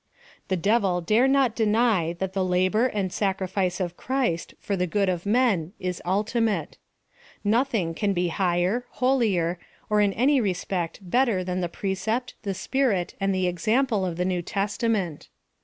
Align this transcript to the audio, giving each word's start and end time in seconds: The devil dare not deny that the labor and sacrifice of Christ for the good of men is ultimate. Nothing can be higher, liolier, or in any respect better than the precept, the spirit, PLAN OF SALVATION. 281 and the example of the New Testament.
The 0.47 0.57
devil 0.57 0.99
dare 0.99 1.27
not 1.27 1.55
deny 1.55 2.13
that 2.13 2.33
the 2.33 2.43
labor 2.43 2.87
and 2.87 3.13
sacrifice 3.13 3.79
of 3.79 3.97
Christ 3.97 4.55
for 4.59 4.75
the 4.75 4.87
good 4.87 5.09
of 5.09 5.27
men 5.27 5.73
is 5.79 6.01
ultimate. 6.03 6.79
Nothing 7.43 7.93
can 7.93 8.11
be 8.11 8.29
higher, 8.29 8.87
liolier, 8.99 9.57
or 9.91 10.01
in 10.01 10.13
any 10.13 10.41
respect 10.41 11.01
better 11.07 11.43
than 11.43 11.61
the 11.61 11.69
precept, 11.69 12.33
the 12.41 12.55
spirit, 12.55 13.13
PLAN 13.19 13.29
OF 13.29 13.35
SALVATION. 13.35 13.35
281 13.35 13.35
and 13.35 13.35
the 13.35 13.47
example 13.47 14.03
of 14.11 14.17
the 14.17 14.25
New 14.25 14.41
Testament. 14.41 15.29